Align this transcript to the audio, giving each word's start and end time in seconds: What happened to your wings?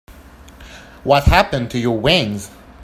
What 1.03 1.25
happened 1.25 1.69
to 1.69 1.77
your 1.77 1.99
wings? 1.99 2.49